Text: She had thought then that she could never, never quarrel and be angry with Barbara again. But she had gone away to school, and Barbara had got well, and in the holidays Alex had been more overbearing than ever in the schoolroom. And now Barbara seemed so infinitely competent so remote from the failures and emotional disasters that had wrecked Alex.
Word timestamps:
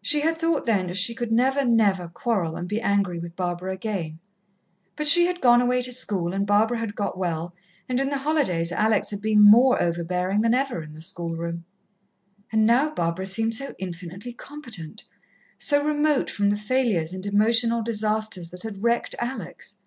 She 0.00 0.22
had 0.22 0.38
thought 0.38 0.66
then 0.66 0.88
that 0.88 0.96
she 0.96 1.14
could 1.14 1.30
never, 1.30 1.64
never 1.64 2.08
quarrel 2.08 2.56
and 2.56 2.66
be 2.66 2.80
angry 2.80 3.20
with 3.20 3.36
Barbara 3.36 3.72
again. 3.72 4.18
But 4.96 5.06
she 5.06 5.26
had 5.26 5.40
gone 5.40 5.60
away 5.60 5.82
to 5.82 5.92
school, 5.92 6.34
and 6.34 6.44
Barbara 6.44 6.78
had 6.78 6.96
got 6.96 7.16
well, 7.16 7.54
and 7.88 8.00
in 8.00 8.08
the 8.08 8.18
holidays 8.18 8.72
Alex 8.72 9.10
had 9.10 9.20
been 9.22 9.40
more 9.40 9.80
overbearing 9.80 10.40
than 10.40 10.52
ever 10.52 10.82
in 10.82 10.94
the 10.94 11.00
schoolroom. 11.00 11.64
And 12.50 12.66
now 12.66 12.90
Barbara 12.92 13.26
seemed 13.26 13.54
so 13.54 13.72
infinitely 13.78 14.32
competent 14.32 15.04
so 15.58 15.84
remote 15.84 16.28
from 16.28 16.50
the 16.50 16.56
failures 16.56 17.12
and 17.12 17.24
emotional 17.24 17.82
disasters 17.82 18.50
that 18.50 18.64
had 18.64 18.82
wrecked 18.82 19.14
Alex. 19.20 19.78